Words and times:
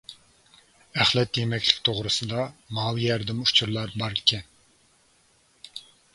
ئەخلەت 1.03 1.39
يېمەكلىك 1.41 1.83
توغرىسىدا 1.89 2.47
ماۋۇ 2.79 3.03
يەردىمۇ 3.05 3.47
ئۇچۇرلار 3.51 3.95
باركەن. 4.05 4.51